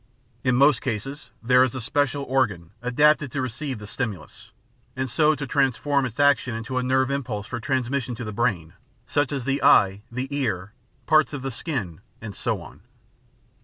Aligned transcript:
In 0.43 0.55
most 0.55 0.81
cases 0.81 1.29
there 1.43 1.63
is 1.63 1.75
a 1.75 1.79
special 1.79 2.23
organ 2.23 2.71
adapted 2.81 3.31
to 3.33 3.39
receive 3.43 3.77
the 3.77 3.85
stimulus, 3.85 4.51
and 4.95 5.07
so 5.07 5.35
to 5.35 5.45
transform 5.45 6.07
its 6.07 6.19
action 6.19 6.55
into 6.55 6.79
a 6.79 6.83
nerve 6.83 7.11
impulse 7.11 7.45
for 7.45 7.59
transmission 7.59 8.15
to 8.15 8.23
the 8.23 8.33
brain, 8.33 8.73
such 9.05 9.31
as 9.31 9.45
the 9.45 9.61
eye, 9.61 10.01
the 10.11 10.27
ear, 10.35 10.73
parts 11.05 11.33
of 11.33 11.43
the 11.43 11.51
skin, 11.51 12.01
and 12.19 12.33
so 12.35 12.63
on. 12.63 12.81